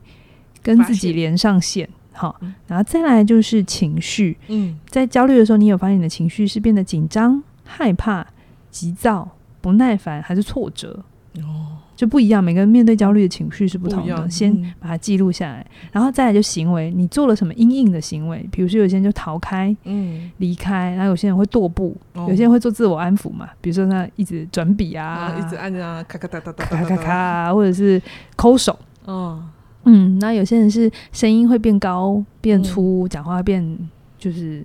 [0.62, 4.36] 跟自己连上线，好，然后再来就是情绪。
[4.48, 8.26] 嗯，在焦虑的时候，你有发现你的情绪是变得紧张、害怕、
[8.70, 9.28] 急躁、
[9.60, 11.04] 不耐烦，还是挫折？
[11.38, 11.78] 哦。
[12.00, 14.14] 就不一样，每个人面对焦虑的情绪是不同的。
[14.14, 18.48] 嗯、先把它记录下来，然后再来就行为，你做了什么阴影的行为？
[18.50, 28.00] 比如说有些人就逃开，嗯，离开，然后有些人会踱步，哦、有些人会做自我安抚嘛，比如说他一直转笔啊，啊，一直按啊，咔咔哒哒哒咔咔咔，或者是
[28.34, 29.44] 抠手，哦，
[29.84, 33.78] 嗯，那有些人是声音会变高变粗，讲、嗯、话变
[34.18, 34.64] 就是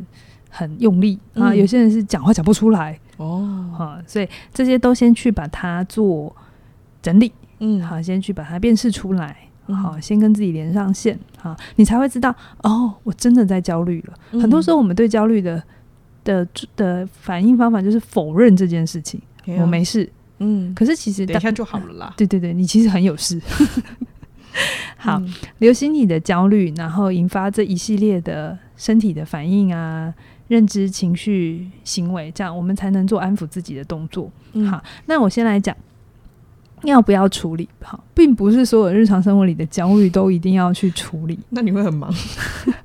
[0.49, 6.33] 很用力、嗯、啊，有些人是讲话讲不出来，哦，哈、啊，所以这些都先去把它做。
[7.05, 9.37] 整理，嗯，好，先去把它辨识出来，
[9.67, 14.13] 嗯、好，先跟自己连上线，好，你才会知道，哦，我真的在焦虑了。
[14.31, 15.61] 嗯、很多时候，我们对焦虑的
[16.23, 22.11] 的的反应方法就是否认这件事情，嗯、我没事，嗯，可是其实等一下就好了啦。
[22.17, 23.39] 对对对，你其实很有事。
[24.97, 30.11] 好，嗯、留心你的焦虑，然后引发这一系列的身体的反应啊，
[30.47, 34.31] 认知、情绪、行为，这样我们才能做安抚自己的动作。
[34.53, 35.75] 嗯、好，那我先来讲。
[36.85, 37.67] 要不要处理？
[37.81, 41.37] 好，并不是所有日常生活里的焦虑都一定要去处理。
[41.49, 42.13] 那你会很忙？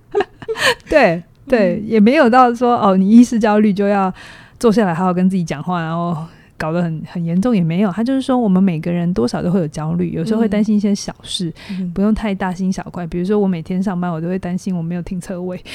[0.89, 4.13] 对对，也没有到说哦，你意识焦虑就要
[4.59, 6.17] 坐下来好好跟自己讲话，然后
[6.57, 7.91] 搞得很很严重也没有。
[7.91, 13.07] 他就是说，我们每个人多少都会有焦虑，有时候会担心一些小事，嗯、不用太大惊小怪。
[13.07, 15.59] 比如说，我每天上班，我都会担心我没有停车位。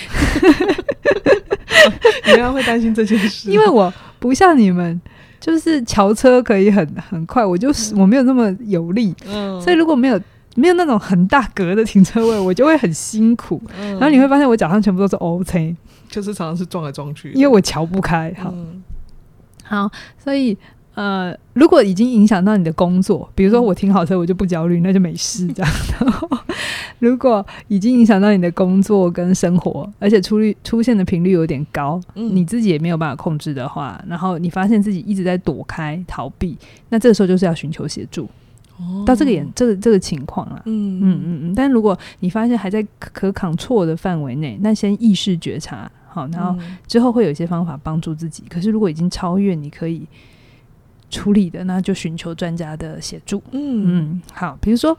[2.28, 3.52] 你们会担心这件事？
[3.52, 5.00] 因为我不像你们，
[5.46, 10.20] 就是桥车可以很很快，我就是我没有那么有力，嗯、所以如果没有。
[10.58, 13.62] 没有那种很大格的停车位， 我就会很辛苦。
[13.78, 15.76] 嗯、然后你会发现我脚上全部都是 OK，
[16.08, 18.34] 就是常常是撞来撞去，因为我桥不开。
[18.42, 18.82] 好，嗯、
[19.66, 20.58] 好，所以
[20.96, 25.46] 呃，如果已经影响到你的工作，比如说我停好车，我就不焦虑，那就没事。
[25.54, 25.72] 这样。
[26.00, 26.10] 嗯、
[27.00, 36.58] 如果已经影响到你的工作跟生活，而且出率出现的频率有点高，嗯、你自己也没有办法控制的话，然后你发现自己一直在躲开逃避，
[36.90, 38.28] 那这个时候就是要寻求协助。
[39.06, 41.56] 到这个眼，这个这个情况了，嗯嗯嗯嗯。
[41.56, 46.54] 但如果你发现还在可抗错的范围内，那先意识觉察，好，然后
[46.86, 48.44] 之后会有一些方法帮助自己。
[48.50, 50.06] 可是如果已经超越你可以
[51.16, 53.42] 处理的，那就寻求专家的协助。
[53.52, 54.98] 嗯嗯，好，比如说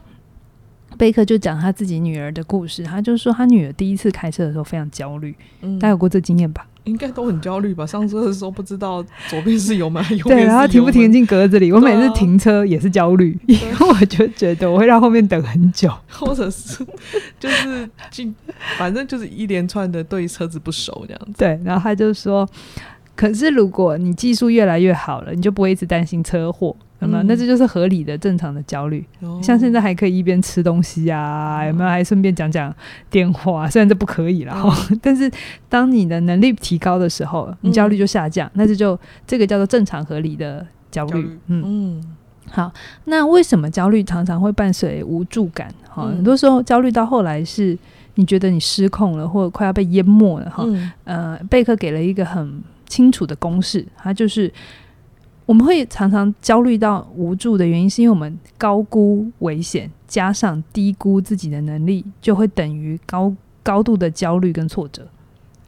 [0.97, 6.65] 贝克就讲他自己女儿的故事，他就说他女儿第一次开车的时候非常焦虑，嗯大家有过这经验吧？
[6.85, 7.85] 应该都很焦虑吧？
[7.85, 10.37] 上车的时候不知道左边是油门， 右边是油门。
[10.37, 11.69] 对，然后停不停进格子里？
[11.69, 16.85] 我每次停车也是焦虑， 因为我就觉得我会让后面等很久，或者是
[17.37, 18.33] 就是进，
[18.77, 21.33] 反正就是一连串的对车子不熟这样子。
[21.37, 22.47] 对，然后他就说，
[23.17, 26.73] 可是如果你技术越来越好了，你就不会一直担心车祸。
[26.99, 27.23] 有没有？
[27.23, 29.05] 那这就是合理的、正常的焦虑。
[29.21, 31.89] 嗯、像现在还可以一边吃东西啊，有没有？
[31.89, 32.73] 还顺便讲讲
[33.09, 35.29] 电话，虽然这不可以啦，嗯、 但是
[35.69, 38.49] 当你的能力提高的时候，你焦虑就下降。
[38.53, 41.21] 那这就这个叫做正常合理的焦虑。
[41.21, 42.03] 虑嗯嗯。
[42.49, 42.71] 好，
[43.05, 45.67] 那为什么焦虑常常会伴随无助感？
[45.89, 47.77] 哈、嗯，很多时候焦虑到后来是
[48.15, 50.49] 你觉得你失控了，或者快要被淹没了。
[50.49, 54.51] 哈，嗯、呃，贝克给了一个很清楚的公式，它就是。
[55.45, 65.07] 我们会常常焦虑到无助的原因，是因为我们高估危险，加上低估自己的能力，就会等于高高度的焦虑跟挫折。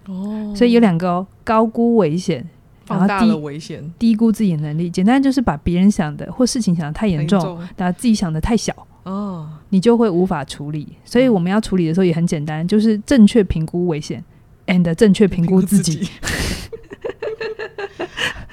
[0.07, 2.45] 哦，所以有两个哦，高估危险，
[2.89, 4.89] 然后低危险，低估自己的能力。
[4.89, 10.89] 简单就是把别人想的或事情想的太严重，然后自己想的太小，哦，你就会无法处理。
[11.05, 14.21] 所以我们要处理的时候也很简单，就是正确评估危险
[14.67, 16.05] ，and 正确评估自己。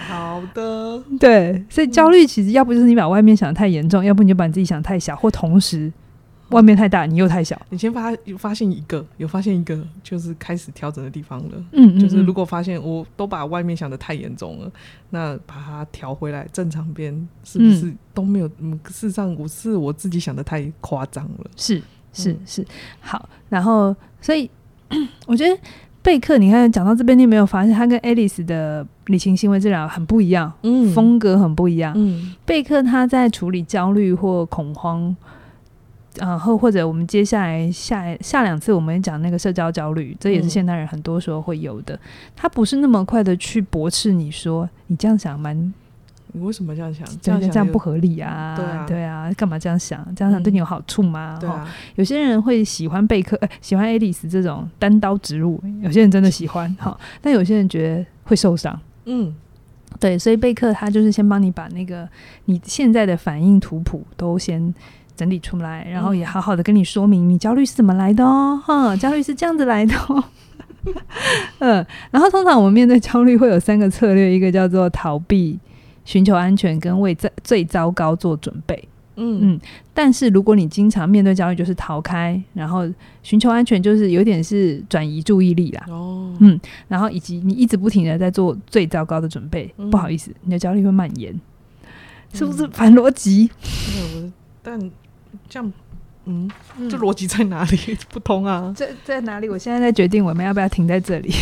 [0.06, 5.92] 好的，对，所以焦虑其实要不就是你把外面想的太严重，要不你就把你自己想太小，或同时
[6.50, 7.60] 外面太大，你又太小。
[7.70, 11.54] 你先发有发现一个，有发现一个，就是开始调整的地方了。
[11.72, 14.70] 嗯，嗯，嗯，就是如果发现我都把外面想的太严重了，
[15.10, 18.48] 那把它调回来正常边，是不是都没有？
[18.58, 21.50] 嗯，事实上我是我自己想的太夸张了。
[21.56, 22.64] 是是是，
[23.00, 24.48] 好，然后所以
[25.26, 25.58] 我觉得。
[26.06, 30.52] 贝克，你看讲到这边，你有没有发现他跟 Alice 的理情行为治疗很不一样？
[30.62, 31.94] 嗯，风格很不一样。
[31.96, 35.16] 嗯，贝克他在处理焦虑或恐慌，
[36.14, 41.98] 然后或者我们接下来下下两次我们讲那个社交焦虑，这也是现代人很多时候会有的。
[42.36, 45.74] 他不是那么快的去驳斥你说你这样想蛮。
[46.36, 47.06] 你为什么这样想？
[47.22, 48.54] 这样想这样不合理啊！
[48.54, 50.06] 对啊，对啊，干嘛这样想？
[50.14, 51.38] 这样想对你有好处吗？
[51.40, 55.58] 对啊，有些人会喜欢贝克，呃，喜欢爱丽丝这种单刀直入。
[55.80, 58.78] 有些人真的喜欢，哈， 但有些人觉得会受伤。
[59.06, 59.34] 嗯，
[59.98, 62.06] 对，所以贝克他就是先帮你把那个
[62.44, 64.74] 你现在的反应图谱都先
[65.16, 68.60] 整理出来，然后也好好的跟你说明你焦虑是怎么来的哦。
[68.62, 70.22] 哈， 焦虑是这样子来的哦。
[71.60, 75.58] 嗯，然后通常我们面对焦虑会有三个策略，一个叫做逃避。
[76.06, 79.38] 寻求安全跟为最最糟糕做准备，嗯。
[79.42, 79.60] 嗯，
[79.92, 82.88] 但是如果你经常面对焦虑，就是逃开，然后
[83.22, 91.38] 寻求安全，就是有点是转移注意力啦，哦，嗯，然后以及你一直不停的在做最糟糕的准备，嗯、不好意思，你的焦虑会蔓延，
[92.32, 93.50] 是不是反逻辑？
[93.98, 94.78] 嗯、但
[95.48, 95.72] 这样，
[96.26, 96.50] 嗯，
[96.88, 97.76] 这逻辑在哪里？
[98.10, 98.72] 不通啊？
[98.76, 99.48] 在在哪里？
[99.48, 101.32] 我现在在决定我们要不要停在这里。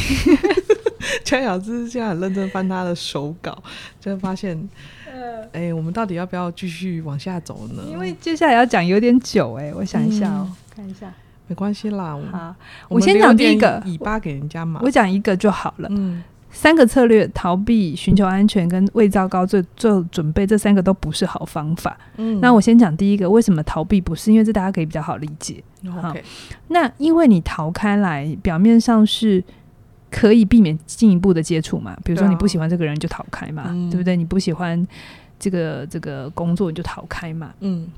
[1.25, 3.57] 江小芝现在很认真翻他的手稿，
[4.01, 4.57] 就会发现，
[5.53, 7.83] 哎、欸，我们到底要不要继续往下走呢？
[7.91, 11.13] 因为接下来要讲有点久，哎，我想一下哦，嗯、看一下，
[11.47, 12.19] 没关系啦。
[12.33, 12.55] 好，
[12.89, 15.89] 我先讲第一个，尾巴给人家嘛，我讲一个就好了。
[15.91, 21.97] 嗯，三个策略：逃避、寻求安全跟未糟糕做做准备，这三个都不是好方法。
[22.17, 24.33] 嗯，那我先讲第一个，为什么逃避不是？
[24.33, 25.63] 因为这大家可以比较好理解。
[26.01, 26.15] 好，
[26.69, 29.45] 那因为你逃开来，表面上是。
[30.15, 31.97] 可以避免进一步的接触嘛？
[32.05, 34.17] 比如说你不喜欢这个人就逃开嘛，对，啊、对不对？
[34.17, 34.87] 你不喜欢
[35.41, 37.53] 这个这个工作你就逃开嘛。
[37.59, 37.89] 嗯，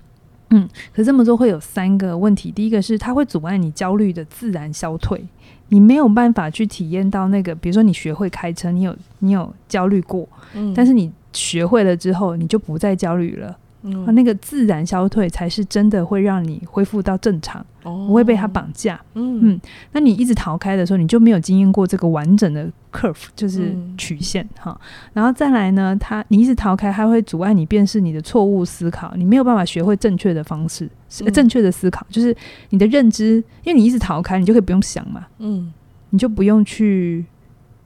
[0.49, 2.51] 嗯，可这么做会有三个问题。
[2.51, 5.23] 第一个是它会阻碍你焦虑的自然消退，
[5.69, 13.55] 你没有办法去体验到那个，比如说你学会开车，你有你有焦虑过，嗯，但是你学会了之后，你就不再焦虑了。
[13.87, 19.01] 嗯，那个自然消退才是真的会让你恢复到正常，哦、不会被它绑架。
[19.15, 19.41] 嗯。
[19.43, 19.61] 嗯，
[19.93, 25.11] 那你一直逃开的时候，你就没有经验过这个完整的 curve，就是曲线哈、嗯。
[25.15, 32.37] 然后再来呢，它你一直逃开，它会阻碍你辨识你的错误思考，你没有办法学会正确的方式，嗯、正确的思考，就是
[32.71, 35.73] 你的认知，因为你一直逃开，你就可以不用想嘛，嗯，
[36.11, 37.25] 你就不用去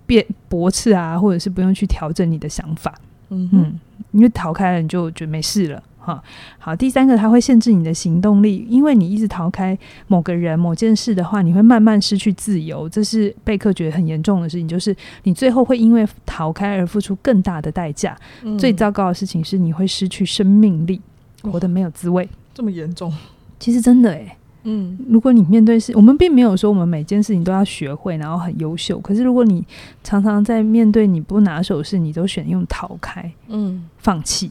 [0.06, 2.94] 变驳斥啊，或者是不用去调整你的想法，
[3.30, 3.80] 嗯嗯，
[4.12, 5.82] 因为逃开了，你就觉得没事了。
[6.02, 6.22] 哈，
[6.58, 12.88] 好，第三个，它会限制你的行动力，因为你一直逃开某个人、某件事的话，你会慢慢失去自由。
[12.88, 18.16] 这是贝克觉得很严重的事情，就是你最后会因为逃开而付出更大的代价。
[18.42, 18.58] 嗯。
[18.58, 21.00] 最糟糕的事情是你会失去生命力，
[21.42, 22.26] 活得没有滋味。
[22.54, 23.12] 这么严重？
[23.58, 24.36] 其实真的诶。
[24.62, 28.98] 嗯，如果你面对事，我们并没有说我们每件事情都要学会，然后很优秀。
[29.00, 29.66] 可是如果你
[30.04, 34.50] 常常在面对你不拿手事，你都选用逃开，嗯，放弃。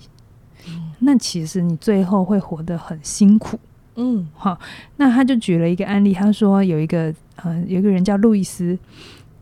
[0.99, 3.57] 那其实你最后会活得很辛苦，
[3.95, 4.59] 嗯，好。
[4.97, 8.77] 那他就举了一个案例，他说有一个呃，有一个人叫路易斯，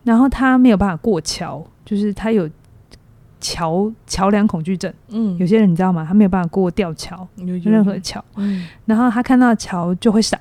[0.04, 2.48] 然后他没有办法过桥，就是他有
[3.40, 4.92] 桥桥梁恐惧症。
[5.08, 6.04] 嗯，有些人你知道吗？
[6.06, 7.26] 他没有办法过吊桥，
[7.64, 8.24] 任何桥。
[8.36, 10.40] 嗯，然后他看到桥就会闪。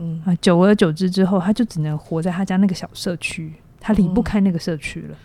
[0.00, 5.16] 嗯啊，久而久之之后，他就只能活在他家那个小社区，他离不开那个社区了。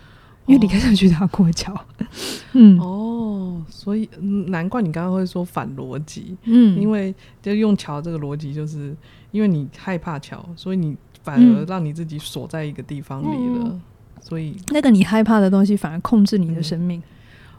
[0.46, 1.74] 因为离开社区，他过桥。
[2.54, 4.08] 嗯哦，所以
[4.46, 6.36] 难怪你刚刚会说反逻辑。
[6.44, 7.12] 嗯，因为
[7.42, 8.94] 就用桥这个逻辑，就是
[9.32, 13.64] 因为你害怕桥，所以你反而让你自己锁在一个地方里了。
[13.64, 13.82] 嗯、
[14.20, 17.02] 所以那个你害怕的东西，反而控制你的生命。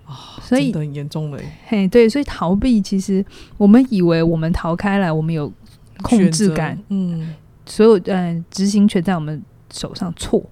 [0.06, 1.38] 啊、嗯哦，所以很严重了。
[1.66, 3.26] 嘿，对，所以逃避其实
[3.58, 5.52] 我们以为我们逃开来，我们有
[6.02, 6.78] 控制感。
[6.90, 7.34] 嗯，
[7.66, 10.44] 所有嗯执行权在我们手上，错。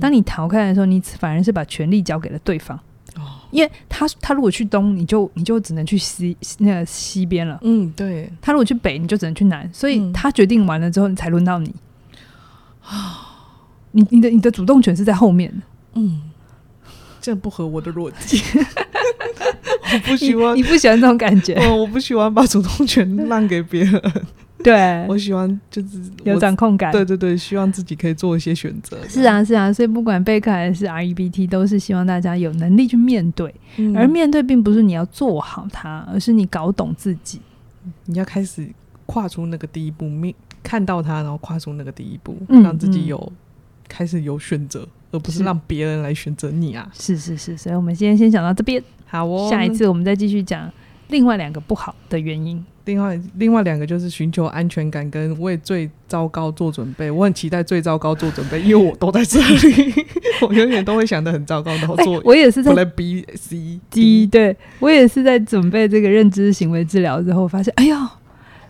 [0.00, 2.78] 当你逃开的时候，你反而是把权力交给了对方，
[3.16, 7.58] 哦，因为他他如果去东，你就你就只能去西那个西边了。
[7.62, 8.32] 嗯，对。
[8.40, 9.68] 他如果去北，你就只能去南。
[9.74, 11.74] 所以他决定完了之后，你才轮到你。
[12.82, 13.28] 啊，
[13.90, 15.52] 你你的你的主动权是在后面。
[15.94, 16.22] 嗯，
[17.20, 18.42] 这不合我的逻辑。
[19.92, 21.54] 我不喜欢你，你不喜欢这种感觉。
[21.56, 24.00] 哦，我不喜欢把主动权让给别人。
[24.64, 26.90] 对， 我喜欢就是有掌控感。
[26.90, 28.98] 对对对，希望自己可以做一些选择。
[29.06, 33.54] 是啊，是啊，所以不管贝克还是 REBT，都是希望大家有能力去面对。
[33.76, 37.40] 嗯、而面对并不是你要做好它，而是你搞懂自己。
[38.06, 38.66] 你要开始
[39.04, 43.36] 跨出那个第一步，面看到它，然后跨出那个第一步，嗯、让自己有、嗯、
[43.86, 46.90] 开始有选择，而不是让别人来选择你啊。
[46.94, 48.82] 是是是，所以我们今天先讲到这边。
[49.06, 50.68] 好哦，下一次我们再继续讲
[51.08, 52.64] 另外两个不好的原因。
[52.86, 57.10] 另外，另外两个就是寻求安全感跟为最糟糕做准备。
[57.10, 59.94] 我很期待最糟糕做准备，因为我都在这里，
[60.46, 62.20] 我永远都会想的很糟糕，然后做。
[62.22, 68.12] 我也是在 B C D，对，我也是在准备这个认知行为治疗之后，发现，哎呀，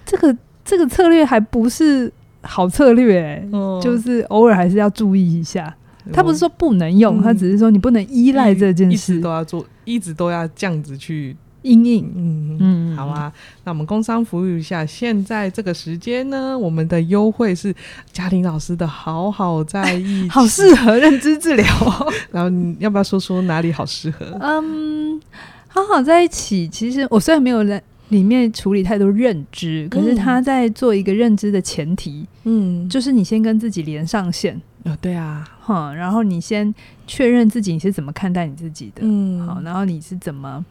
[0.07, 5.75] 这个这个策略还不是好策略，欸，嗯，就是偶尔还是要注意一下。
[6.13, 11.35] 他不是说不能用，他只是说你不能依赖这件事，一直都要做，一直都要这样子去。
[11.65, 13.33] 阴影，嗯嗯，好啊，
[13.65, 14.85] 那我们工商服务一下。
[14.85, 17.75] 现在这个时间呢，我们的优惠是
[18.13, 21.67] 嘉玲老师的好好在一起，好适合认知治疗。
[22.31, 24.27] 然后你要不要说说哪里好适合？
[24.41, 25.19] 嗯，
[25.67, 26.69] 好好在一起。
[26.69, 34.61] 其实我虽然没有在里面处理太多认知，可是他在做一个认知的前提，嗯，就是你先跟自己连上线。
[34.85, 36.73] 哦，对啊，哈，然后你先
[37.07, 40.63] 确认自己你是怎么看待你自己的，嗯，好，然后你是怎么。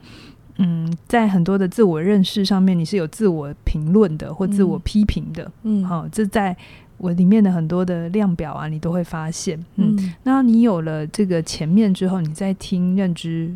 [0.57, 5.51] 嗯，在很多的自我认识上面，你是有自我评论的或自我批评的。
[5.63, 6.55] 嗯，好、哦，这在
[6.97, 9.59] 我里面的很多的量表啊，你都会发现。
[9.75, 13.53] 嗯，那、嗯、你有了这个前面之后，你再听认知。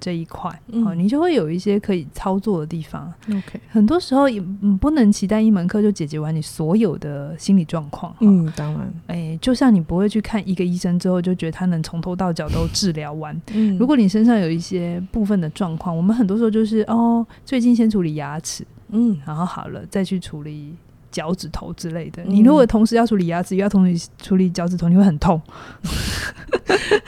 [0.00, 3.12] 这一块，嗯、哦，你就会有一些可以操作的地方。
[3.28, 4.40] OK，很多时候也
[4.80, 8.14] 不能期待一门课就解决完你所有的心理状况。
[8.20, 13.38] 嗯，当然，哎，就像你不会去看一个医生之后就觉得他能从头到脚都治疗完。
[13.52, 20.74] 嗯，如果你身上有一些部分的状况，我们很多时候就是哦，最近先处理牙齿，嗯，然后好了再去处理。
[21.10, 25.40] 脚趾头之类的，你如果同时要处理牙齿，又要同时处理脚趾头，你会很痛。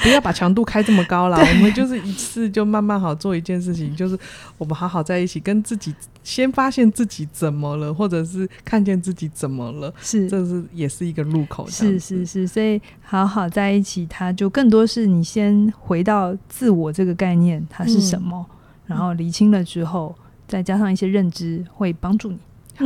[0.02, 4.18] 不要把强度开这么高啦， 我们就是一次就慢慢好做一件事情，就是
[4.58, 5.94] 我们好好在一起，跟自己
[6.24, 11.68] 先发现自己怎么了，或者是看见自己怎么了，是，这是也是一个入口。
[11.68, 20.14] 是是是，所以好好在一起，它就更多是你先回到自我这个概念，它是什么，嗯、然后厘清了之后，
[20.48, 22.38] 再加上一些认知，会帮助你。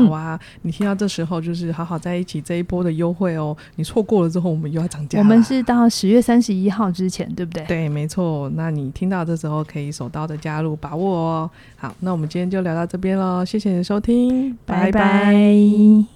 [0.04, 5.18] 好啊，嗯、你听到这时候就是好好在一起这一波的优惠哦，你错过了之后，我们又要涨价。
[5.18, 7.64] 我们是到十月三十一号之前，对不对？
[7.64, 8.50] 对，没错。
[8.54, 11.50] 那你听到这时候可以手刀的加入，把握哦。
[11.76, 14.92] 好，那我们今天就聊到这边喽，谢谢你的收听，拜拜。
[14.92, 16.15] 拜拜。